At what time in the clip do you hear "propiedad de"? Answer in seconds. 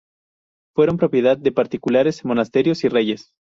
0.97-1.51